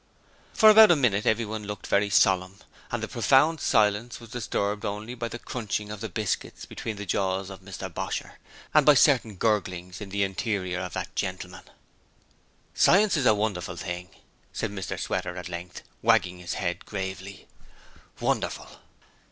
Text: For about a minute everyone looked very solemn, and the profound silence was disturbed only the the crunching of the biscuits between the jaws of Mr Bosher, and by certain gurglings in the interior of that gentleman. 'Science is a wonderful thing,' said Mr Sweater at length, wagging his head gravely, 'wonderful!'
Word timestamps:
For 0.51 0.71
about 0.71 0.89
a 0.89 0.95
minute 0.95 1.27
everyone 1.27 1.65
looked 1.67 1.85
very 1.85 2.09
solemn, 2.09 2.57
and 2.91 3.03
the 3.03 3.07
profound 3.07 3.59
silence 3.61 4.19
was 4.19 4.31
disturbed 4.31 4.83
only 4.83 5.13
the 5.13 5.29
the 5.29 5.37
crunching 5.37 5.91
of 5.91 6.01
the 6.01 6.09
biscuits 6.09 6.65
between 6.65 6.95
the 6.95 7.05
jaws 7.05 7.51
of 7.51 7.61
Mr 7.61 7.93
Bosher, 7.93 8.39
and 8.73 8.83
by 8.83 8.95
certain 8.95 9.35
gurglings 9.35 10.01
in 10.01 10.09
the 10.09 10.23
interior 10.23 10.79
of 10.79 10.93
that 10.93 11.15
gentleman. 11.15 11.65
'Science 12.73 13.15
is 13.15 13.27
a 13.27 13.35
wonderful 13.35 13.75
thing,' 13.75 14.09
said 14.51 14.71
Mr 14.71 14.99
Sweater 14.99 15.37
at 15.37 15.47
length, 15.49 15.83
wagging 16.01 16.39
his 16.39 16.55
head 16.55 16.83
gravely, 16.87 17.47
'wonderful!' 18.19 18.79